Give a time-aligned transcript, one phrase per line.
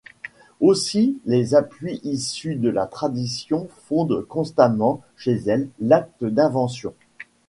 [0.61, 6.95] Aussi les appuis issus de la tradition fondent constamment chez elle l’acte d’invention.